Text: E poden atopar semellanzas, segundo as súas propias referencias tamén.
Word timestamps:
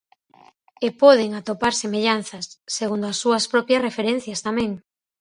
E 0.85 0.87
poden 1.01 1.29
atopar 1.39 1.73
semellanzas, 1.83 2.45
segundo 2.77 3.05
as 3.11 3.17
súas 3.21 3.43
propias 3.53 3.83
referencias 3.87 4.39
tamén. 4.47 4.71